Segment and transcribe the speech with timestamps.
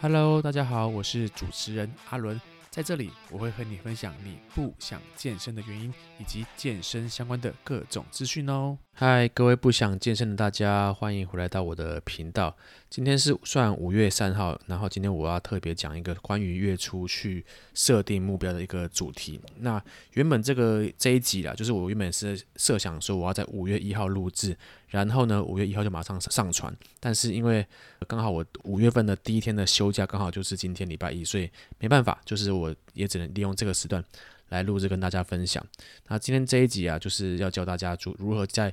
[0.00, 8.78] Hello，大家好，我是主持人阿伦，在这里我会和你分享你不想健身的原因，以及健身相关的各种资讯哦。
[9.00, 12.52] 嗨，各位不想健身的大家，欢迎回来到我的频道。
[12.90, 19.40] 今天是算五月三号，然后今天我要特别讲一个关于月初去设定目标的一个主题。
[19.58, 19.80] 那
[20.14, 24.56] 原本这个这一集啦，就是我原本是设想说我要在五月一号录制，
[24.88, 26.76] 然后呢五月一号就马上上传。
[26.98, 27.64] 但是因为
[28.08, 34.04] 刚好我五月份的第一天的休假刚好就是今天礼拜一，所以没办法，就是我也只能利用这个时段。
[34.48, 35.64] 来录制跟大家分享。
[36.08, 38.72] 那今天这一集啊，就是要教大家如如何在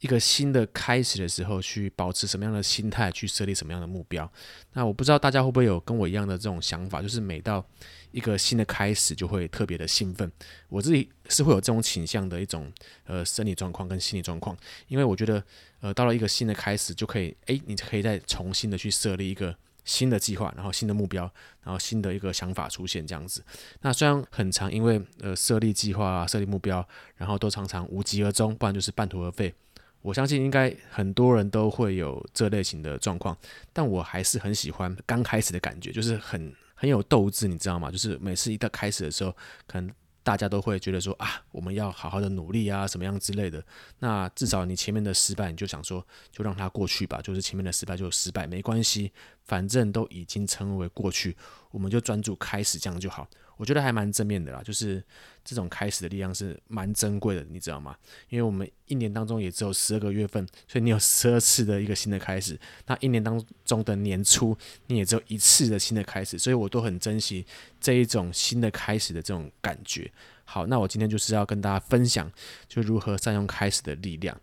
[0.00, 4.30] 一个新的开始的时候，去保持什么样的心态，去设立什么样的目标。
[4.74, 7.64] 那我不知道大家会不会有跟我一样的这种想法，就是每到
[8.10, 10.30] 一个新的开始，就会特别的兴奋。
[10.68, 12.70] 我自己是会有这种倾向的一种
[13.04, 14.54] 呃生理状况跟心理状况，
[14.88, 15.42] 因为我觉得
[15.80, 19.56] 呃到了一个新的开始，就可以诶，你可以再重新的去设立一个。
[19.84, 21.22] 新的计划，然后新的目标，
[21.62, 23.44] 然后新的一个想法出现这样子。
[23.82, 29.54] 那虽然很常，因为呃设立计划啊，设立目标，然后都常常无疾而终，不然就是半途而废。
[30.02, 33.36] 我相信应该很多人都会有这类型的状况，
[33.72, 37.90] 但我还是很喜欢刚开始的感觉，就是很很有斗志，你知道吗？
[37.90, 39.34] 就是每次一到开始的时候，
[39.66, 39.90] 可能。
[40.24, 43.64] 大家都会觉得说啊，我们要好好的努力啊，什么样之类的。
[44.00, 47.20] 那至少你前面的失败，你就想说，就让它过去吧。
[47.22, 49.12] 就是前面的失败就失败，没关系，
[49.44, 51.36] 反正都已经成为过去，
[51.70, 53.28] 我们就专注开始这样就好。
[53.56, 55.04] 我觉得还蛮正面的啦，就是
[55.44, 57.94] 这种开始的力量是蛮珍贵的，你知道吗？
[58.30, 62.58] 因为我们一年当中也只有十二个月份，所以你有十二次的一个新的开始。
[62.86, 64.56] 那一年当中的年初，
[64.86, 67.44] 你也只有一次的新的开始，所以我都很珍惜
[67.78, 70.10] 这一种新的开始的这种感觉。
[70.44, 72.30] 好，那我今天就是要跟大家分享，
[72.66, 74.34] 就如何善用开始的力量。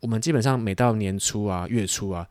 [0.00, 2.28] 我们基本上每到年初啊、月初啊，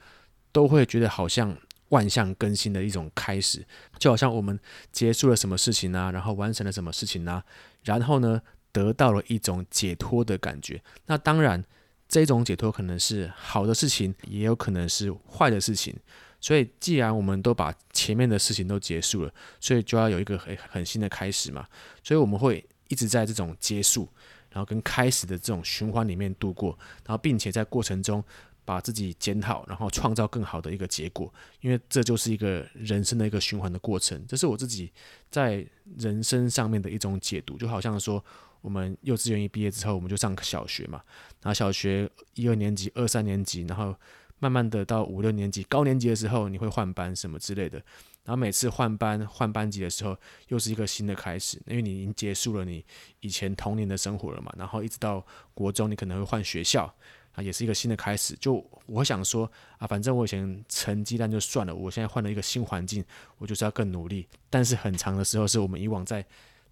[0.51, 1.57] 都会觉得好像。
[1.89, 3.63] 万象更新的一种开始，
[3.99, 4.59] 就好像我们
[4.91, 7.41] 结束了什么事情啊，然后完成了什么事情啊，
[7.85, 8.41] 然后呢，
[8.73, 10.83] 得到了一种解脱的感觉。
[11.05, 11.63] 那当然，
[12.09, 15.95] 这种解脱可能是好的事情，也有可能是坏的事情。
[16.41, 21.65] 所以，既然我们都把前面的事情都结束了，所以就要有一个很很新的开始嘛。
[22.03, 24.09] 所以我们会一直在这种结束，
[24.49, 28.21] 然后跟开始的这种循环里面度过，然后并且在过程中。
[28.65, 31.31] 把自己检讨，然后创造更好的一个结果，
[31.61, 34.21] 因为这就是一个人生的一个循环的过程。
[34.27, 34.91] 这是我自己
[35.29, 35.65] 在
[35.97, 38.23] 人生上面的一种解读，就好像说，
[38.61, 41.01] 我们幼稚园一毕业之后，我们就上小学嘛，
[41.41, 43.95] 然后小学一二年级、二三年级，然后
[44.39, 47.77] 慢慢的到五六年级、高年级的时候，你会换班什么之类的。
[48.23, 50.17] 然后每次换班换班级的时候，
[50.47, 52.83] 又是一个新的开始，因为你已经结束了你
[53.19, 55.23] 以前童年的生活了嘛，然后一直到
[55.53, 56.91] 国中，你可能会换学校。
[57.35, 58.35] 啊，也是一个新的开始。
[58.39, 63.03] 就我想说啊，反正我以前成绩单就算了，我现在换了一个新环境，
[63.37, 64.27] 我就是要更努力。
[64.49, 66.25] 但是很长的时候，是我们以往在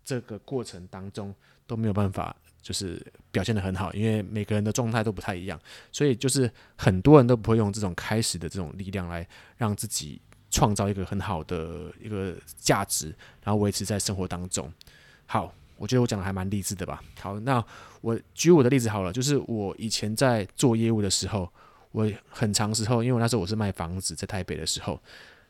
[0.03, 1.33] 这个过程当中
[1.67, 5.59] 都没有办法，就是表现得很好，因为每个人的状态都不太一样，
[5.91, 14.71] 所以就是很多人都不会用这种开始的这种力量来让自己创造一个很好的一个价值，然后维持在生活当中。
[15.25, 15.53] 好。
[15.83, 17.03] 我觉得我讲的还蛮励志的吧。
[17.19, 17.61] 好，那
[17.99, 21.51] 我举我的例子好了，就是我以前在做业务的时候，
[21.91, 24.97] 我很长时候，因为那时候我是卖房子，在台北的时候，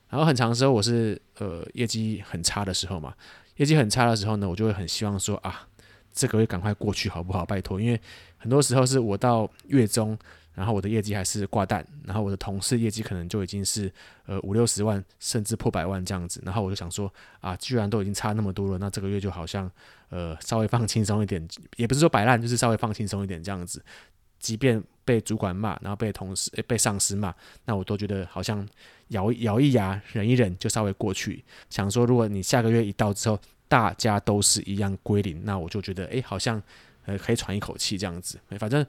[0.09, 3.13] 然后很长时候我是呃业绩很差的时候嘛，
[3.57, 5.67] 业绩很差的时候呢，我就会很希望说啊，
[6.11, 7.45] 这个月赶快过去好不好？
[7.45, 8.01] 拜托，因为
[8.37, 10.17] 很多时候是我到月中。
[10.53, 13.91] 然后我的业绩还是挂蛋，然后我的同事业绩可能就已经是
[14.27, 16.39] 呃五六十万，甚至破百万这样子。
[16.45, 19.69] 然后我就想说啊，居然都已经差那么多了，那这个月就好像
[20.09, 23.83] 呃稍微放轻松一点，也不是说摆烂，就是稍微放轻松一点这样子。
[24.39, 27.33] 即便被主管骂，然后被同事、被上司骂，
[27.65, 28.67] 那我都觉得好像
[29.07, 31.43] 咬咬一牙忍一忍就稍微过去。
[31.69, 36.61] 想说如果你下个月一到之后，大家都是一样归零，那我就觉得诶，好像
[37.05, 38.39] 呃可以喘一口气这样子。
[38.59, 38.85] 反正。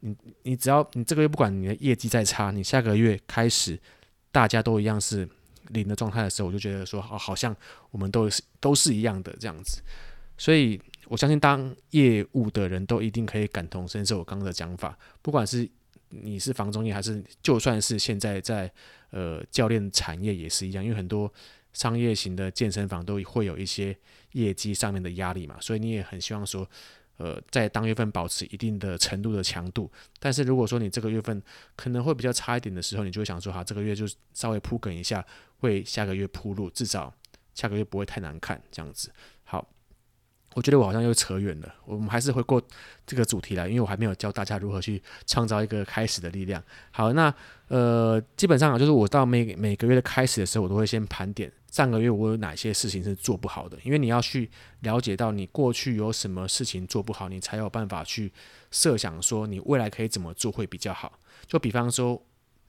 [0.00, 3.78] 你你只要你这个月不管你的业绩再差，你下个月开始
[4.30, 5.28] 大家都一样是
[5.68, 7.54] 零的状态的时候，我就觉得说好，好像
[7.90, 9.82] 我们都是都是一样的这样子。
[10.36, 15.68] 所以我相信当业务的人都一定可以感同身受我刚刚的讲法，不管是
[16.10, 18.72] 你是房中业，还是就算是现在在
[19.10, 21.32] 呃教练产业也是一样，因为很多
[21.72, 23.96] 商业型的健身房都会有一些
[24.32, 26.68] 业绩上面的压力嘛，所以你也很希望说。
[27.18, 31.42] 呃，在当月份保持一定的程度的强度，但是如果说你这个月份
[31.76, 35.24] 可能会比较差一点的时候，你就会想说，哈，这个月就稍微铺梗一下，
[35.60, 37.12] 为下个月铺路，至少
[37.54, 39.12] 下个月不会太难看，这样子。
[39.44, 39.68] 好，
[40.58, 42.60] 我觉得我好像又扯远了，我们还是回过
[43.06, 46.60] 这个主题来，因为我还没有教大家如何去创造一个开始的力量。
[46.90, 47.32] 好，那
[47.68, 54.50] 呃，基本上就是我到每每个月的开始的时候，我都会先盘点上个月我有哪些事情是做不好的，因为你要去
[54.80, 58.32] 了解到你过去有什么事情做不好，你才有办法去
[58.72, 61.20] 设想说你未来可以怎么做会比较好。
[61.46, 62.20] 就比方说，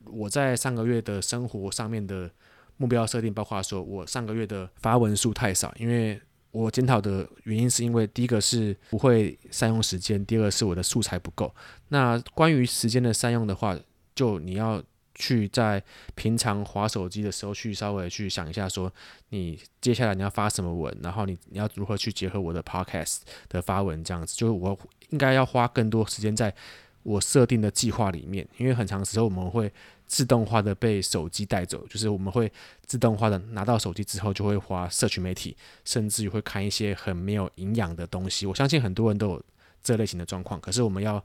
[0.05, 2.29] 我在上个月的生活上面的
[2.77, 6.21] 目标设定，包括说我上个月的发文数太少，因为。
[6.51, 11.53] 我检讨的原因是因为第一个是不会善用时间，第二个是我的素材不够。
[11.89, 13.77] 那关于时间的善用的话，
[14.15, 14.81] 就你要
[15.15, 15.83] 去在
[16.15, 18.91] 平常划手机的时候去稍微去想一下，说
[19.29, 23.19] 你接下来你要发什么文，然后你你要如何去结合我的 podcast
[23.49, 24.77] 的发文这样子，就是我
[25.09, 26.53] 应该要花更多时间在
[27.03, 29.71] 我设定的计划里面，因为很长时候我们会。
[30.09, 32.51] 自动化的被手机带走，就是我们会
[32.87, 35.55] 自动化的拿到手机之后，就会花社群媒体，
[35.85, 38.47] 甚至于会看一些很没有营养的东西。
[38.47, 39.43] 我相信很多人都有
[39.83, 41.23] 这类型的状况，可是我们要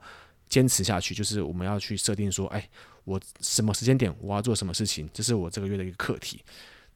[0.50, 2.68] 坚持下去，就是我们要去设定说，哎，
[3.04, 6.42] 我什么时间点我要做什么事情，这是我这个月的一个课题。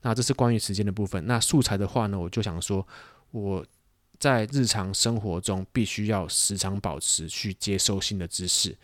[0.03, 1.27] 那这是关于时间的部分。
[1.27, 2.87] 那素材的话呢，我就想说，
[3.31, 3.65] 我
[4.19, 8.77] 在日常生活中必须要时常保持去接收新的知识，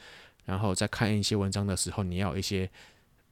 [0.45, 2.71] 然后在看一些文章的时候，你要有一些。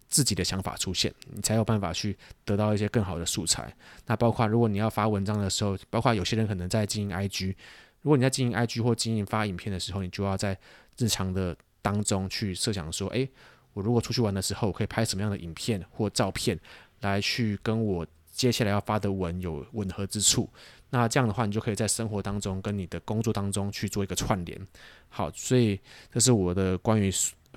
[0.08, 2.14] 自己的想法出现，你才有办法去
[2.44, 3.74] 得到一些更好的素材。
[4.04, 7.54] 那包括如果你要发文章的时候，包括有些人可能在经营 IG，
[8.02, 10.54] 如果你在经营 IG 或经营发影片的时候，你就要在
[10.98, 13.26] 日常的当中去设想说，诶，
[13.72, 16.60] 我如果出去玩的时候，我可以拍什么样的影片或照片
[17.00, 20.46] 来去跟我接下来要发的文有吻合之处。
[20.94, 24.60] 那这样的话，你就可以在生活当中跟你的工作当中去做一个串联。
[25.08, 25.80] 好，所以
[26.12, 27.10] 这是我的关于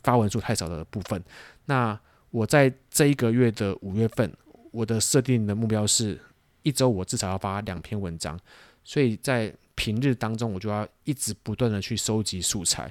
[0.04, 1.22] 发文数太少的部分。
[1.66, 2.00] 那
[2.32, 4.32] 我在这一个月的五月份，
[4.72, 6.18] 我的设定的目标是
[6.64, 8.40] 一周我至少要发两篇文章，
[8.86, 12.90] 所以在平日当中，我就要一直不断的去收集素材。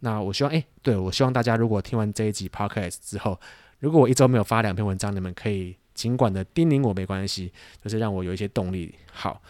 [0.00, 3.38] 那我希望，诶，对，我希望大家如果听完这一集 Podcast 之后，
[3.78, 7.52] 如果我一周没有发两篇文章，你们可以尽管的叮咛我没关系，
[7.84, 8.94] 就是让我有一些动力。
[9.12, 9.42] 好，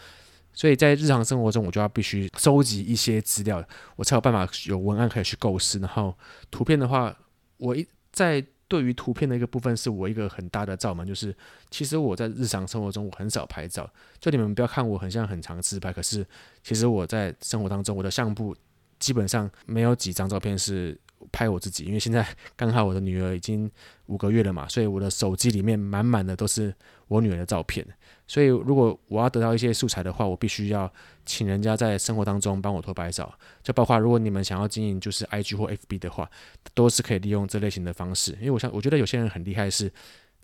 [0.53, 3.63] 所以在日常生活中，我就要必须收集一些资料，
[3.95, 5.79] 我才有办法有文案可以去构思。
[5.79, 6.15] 然后
[6.49, 7.15] 图片的话，
[7.57, 8.45] 我一在。
[8.65, 11.35] 对于图片的一个部分，是我一个很大的罩门，就是
[11.69, 13.87] 其实我在日常生活中我很少拍照，
[14.19, 16.25] 就你们不要看我很像很常自拍，可是
[16.63, 18.55] 其实我在生活当中，我的相簿
[18.97, 20.99] 基本上没有几张照片是。
[21.31, 23.71] 拍我自己，因为现在 刚好我的女儿已经
[24.07, 26.75] 五个月了嘛，所以我的手机里面满满的都是
[27.07, 27.85] 我女儿的照片。
[28.27, 30.91] 所以如果我要得到一些素材的话，我必须要
[31.25, 33.33] 请人家在生活当中帮我偷拍照。
[33.61, 36.29] 就包括如果你们想要经营就是 IG 或 FB 的话，
[36.73, 38.31] 都是可以利用这类型的方式。
[38.33, 39.91] 因为我想，我觉得有些人很厉害，是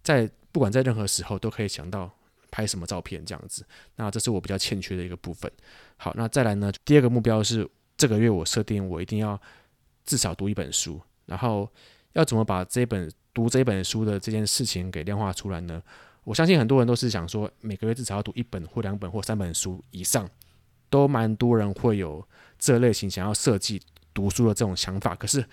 [0.03, 2.11] 在不管在任何时候都可以想到
[2.51, 3.65] 拍什么照片这样子。
[3.95, 5.51] 那这是我比较欠缺的一个部分。
[5.97, 7.67] 好，那再来呢，第二个目标是
[7.97, 9.39] 这个月我设定我一定要。
[10.05, 11.69] 至少读一本书，然后
[12.13, 15.79] 要怎么把这本读这本书的这件事情给量化出来呢？
[16.29, 20.29] 我相信很多人都是想说，每个月至少要读一本或两本或三本书以上，
[20.87, 22.23] 都蛮多人会有
[22.59, 23.81] 这类型想要设计
[24.13, 25.43] 读书的这种想法，可是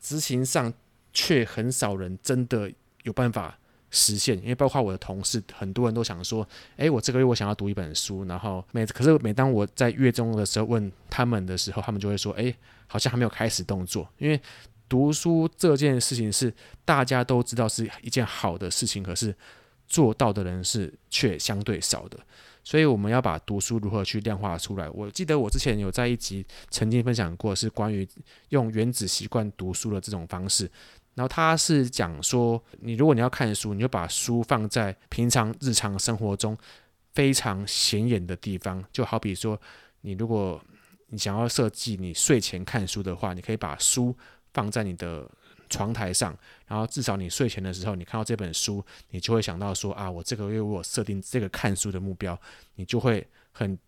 [0.00, 0.72] 执行上
[1.12, 2.70] 却很少人真的
[3.02, 3.58] 有办法
[3.90, 4.38] 实现。
[4.38, 12.54] 因为包括我的同事，很多人都想说，诶，我这个月我想要读一本书，然后每可是每当我在月中的时候问他们的时候，他们就会说，诶。
[12.86, 14.38] 好像还没有开始动作，因为
[14.86, 16.52] 读书这件事情是
[16.84, 19.34] 大家都知道是一件好的事情，可是
[19.86, 22.18] 做到的人是却相对少的，
[22.62, 24.88] 所以我们要把读书如何去量化出来。
[24.90, 28.08] 我记得我之前有在一集曾经分享过，是关于
[28.48, 30.70] 用原子习惯读书的这种方式，
[31.14, 36.56] 然后他是讲说，你如果你要看书，你就把书放在平常日常生活中
[37.12, 39.60] 非常显眼的地方，就好比说
[40.00, 40.62] 你如果。
[41.14, 44.16] 你想要设计你睡前看书的话，你可以把书
[44.54, 45.30] 放在你的
[45.68, 46.34] 床台上，
[46.72, 52.38] 然后至少你睡前的时候，你看到这本书，你就会想到说啊，我这个月我设定这个看书的目标，
[52.76, 53.78] 你就会很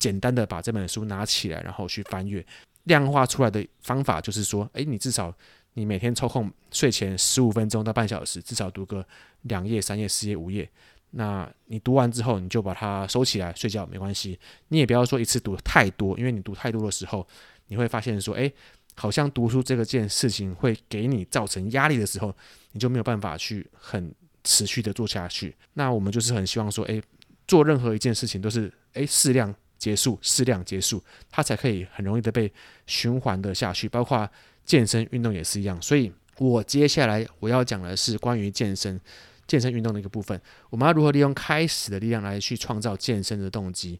[0.00, 2.44] 简单的把这本书拿起来，然后去翻阅。
[2.82, 5.32] 量化出来的方法就是说，诶，你至少
[5.74, 9.06] 你每天抽空睡前十五分钟到半小时，至少读个
[9.42, 10.68] 两页、三页、四页、五页。
[11.12, 14.36] 那你读完之后，你就把它收起来睡觉，没关系。
[14.66, 17.24] 你也不要说一次读太多，因为你读太多的时候，
[17.68, 18.52] 你会发现说，诶，
[18.96, 22.34] 好像读书这个件事情会给你造成压力的时候，
[22.72, 24.12] 你就没有办法去很
[24.42, 25.54] 持续的做下去。
[25.74, 27.02] 那我们就是很希望说，诶，
[27.46, 32.52] 做任何一件事情都是，诶，适量结束，适量结束，它才可以很容易的被
[32.86, 33.88] 循环的下去。
[33.88, 34.28] 包括
[34.64, 35.80] 健身运动也是一样。
[35.80, 39.00] 所以我接下来我要讲的是关于健身。
[39.48, 43.96] 健身运动的一个部分，我们要如何利用开始的力量来去创造健身的动机？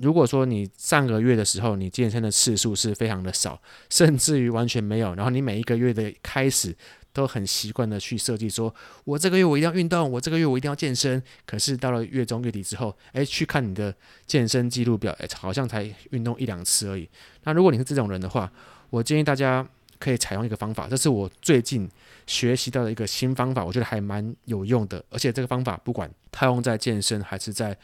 [0.00, 3.60] 如果说你上个月的时候你健身的次数是非常的少，
[3.90, 6.76] 甚至于完全没有，然后你每一个月的开始
[7.12, 8.74] 都很习惯的去设计，说
[9.04, 11.22] 我这个月我一定要运动，我这个月我一定要健身。
[11.46, 13.94] 可是到了月中月底之后，诶，去看你的
[14.26, 17.08] 健身记录表，诶，好像才运动一两次而已。
[17.44, 18.52] 那如果你是这种人的话，
[18.90, 19.66] 我建议大家
[19.98, 21.88] 可以采用一个方法，这是我最近
[22.26, 25.02] 学习到的一个新方法，我觉得还蛮有用的。
[25.08, 27.74] 而且这个方法不管套用在健身还是在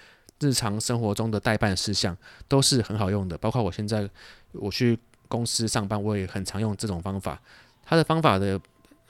[0.42, 2.14] 日常生活中的待办事项
[2.49, 4.11] 都是很好用的，包括我现在
[4.50, 7.40] 我去公司上班，我也很常用这种方法。
[7.84, 8.61] 它的方法的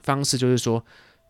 [0.02, 0.84] 方式就是说，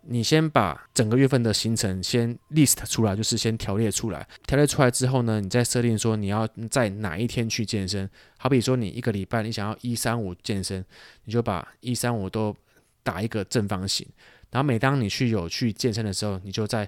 [0.07, 4.27] 你先把整个月份的行程先 list 出来，就是先条列出来。
[4.45, 8.09] 条列出来之后呢，你再设定说你要在哪一天去健身。
[8.37, 10.83] 好比说你一个礼拜你想要一三五健身，
[11.23, 12.55] 你就把一三五都
[13.01, 14.05] 打一个正方形。
[14.51, 16.87] 然后每当你去有去健身的时候，你就在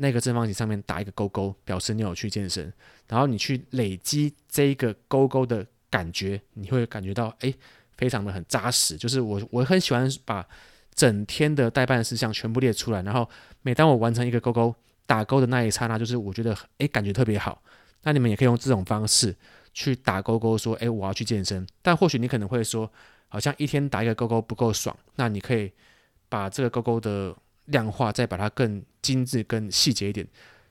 [0.00, 2.72] 那个正方形上面打一个勾勾，表示你有去健身。
[3.08, 7.52] 然后你去累积这一个勾勾的感觉，你会感觉到诶，
[7.96, 8.96] 非常的很扎实。
[8.96, 10.46] 就是我我很喜欢把
[10.94, 13.28] 整天的待办事项全部列出来，然后
[13.62, 14.74] 每当我完成一个勾勾
[15.04, 17.60] 打勾的那一刹那，就是我觉得诶，感觉特别好。
[18.02, 19.34] 那你们也可以用这种方式
[19.74, 21.66] 去打勾勾，说诶，我要去健身。
[21.82, 22.90] 但或许你可能会说，
[23.26, 24.96] 好像一天打一个勾勾不够爽。
[25.16, 25.72] 那你可以
[26.28, 27.34] 把这个勾勾的
[27.68, 30.26] 量化，再把它更精致、更细节一点。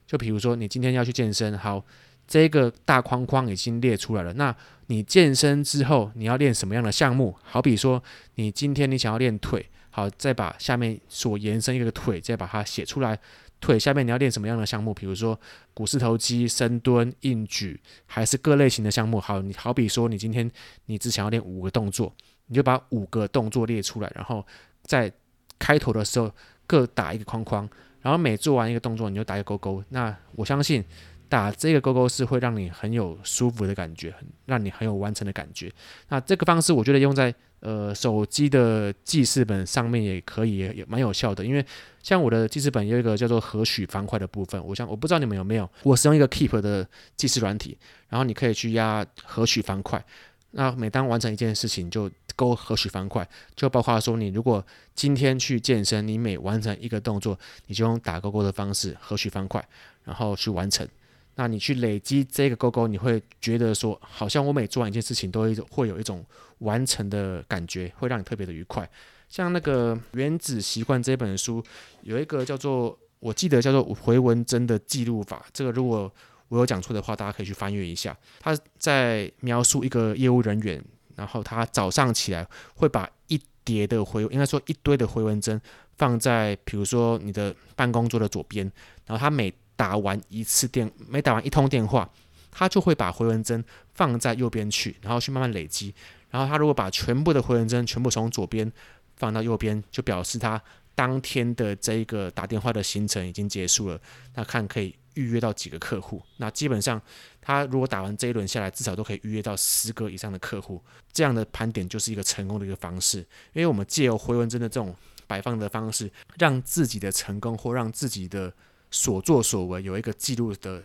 [0.06, 1.84] 就比如说，你今天要去健身，好，
[2.26, 4.32] 这个大框框已经列出来了。
[4.36, 7.36] 那你健身之后，你要练什么样的项目？
[7.44, 8.02] 好比说，
[8.36, 13.20] 你今天你想要练腿，好，再把下面所延伸一个腿，再把它写出来。
[13.60, 14.94] 腿下面你要练什么样的项目？
[14.94, 15.38] 比如说
[15.74, 19.20] 股四头肌、深蹲、硬举，还是各类型的项目？
[19.20, 20.50] 好，你好比说，你今天
[20.86, 24.46] 你只想要练五个动作，你就把五个动作列出来，然后
[24.84, 25.12] 在
[25.60, 26.32] 开头的时候。
[26.68, 27.68] 各打一个框框，
[28.02, 29.84] 然后每做完一个动作，你就打一个勾勾。
[29.90, 30.84] 那我相信
[31.28, 34.14] 打这个勾勾是会让你很有舒服的感觉，
[34.46, 35.72] 让你很有完成的感觉。
[36.10, 41.44] 那这个方式我觉得用在呃手机的记事本上面也可以，也蛮有效的。
[41.44, 41.66] 因为
[42.04, 47.78] 像我的记事本有一个叫做和许方块的部分，我想我不知道你们有没有，我使用一个 Keep 的记事软体，
[48.10, 50.04] 然后你可以去压和许方块。
[50.52, 57.38] 那每当完成一件事情，就勾和许方块，就包括说，你如果今天去健身，你每完成一个动作，
[57.68, 59.64] 你就用打勾勾的方式和许方块，
[60.04, 60.88] 然后去完成。
[61.36, 66.26] 那你去累积这个勾勾，你会觉得说，好像我每做完一件事情，都会有一种
[66.60, 68.90] 完成的感觉，会让你特别的愉快。
[69.30, 71.64] 像那个《原子习惯》这本书，
[72.02, 76.12] 有一个叫做，我记得叫做回文针的记录法，这个如果
[76.50, 78.16] 我有讲错的话，大家可以去翻阅一下。
[78.40, 80.82] 他在描述一个业务人员，
[81.16, 85.60] 然后他早上起来会把一叠的回，应该说一堆的回文针
[85.98, 88.72] 放在，比如说你的办公桌的左边。
[89.06, 92.10] 然后他每打完一次电，每打完一通电话，
[92.50, 93.64] 他就会把回文针
[93.94, 95.94] 放在右边去，然后去慢慢累积。
[96.30, 98.72] 然后他如果把全部的回文针全部从左边
[99.16, 100.62] 放到右边，就表示他
[100.96, 104.00] 当天的这一个打电话的行程已经结束了。
[104.36, 104.96] 那看可以。
[105.18, 107.02] 预约到几个客户，那基本上
[107.42, 110.82] 他如果打完这一轮下来，至少都可以预约到十个以上的客户。
[111.12, 113.20] 这样的盘点就是一个成功的一个方式，
[113.54, 114.96] 因为我们借由回文针的这种
[115.26, 118.54] 摆放的方式，让自己的成功或让自己的
[118.92, 120.84] 所作所为有一个记录的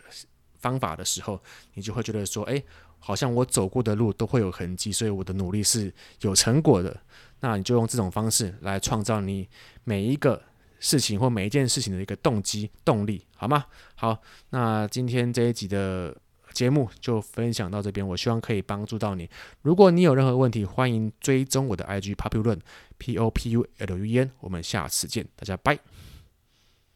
[0.59, 1.39] 方法的时候，
[1.75, 2.63] 你就会觉得说，哎，
[2.99, 6.99] 好像我走过的路都会有痕迹，所以我的努力是有成果的。
[7.41, 9.49] 那你就用这种方式来创造你
[9.85, 10.43] 每一个。
[10.83, 13.65] 事情或每一件事情的一个动机动力，好吗？
[13.95, 14.21] 好，
[14.51, 16.15] 那今天这一集的
[16.53, 19.31] 节目就分享到这边，我希望可以帮助到你。
[19.63, 22.59] 如果你有任何问题，欢迎追踪我的 IG popular
[22.99, 25.79] p o p u l u n 我们下次见，大家拜。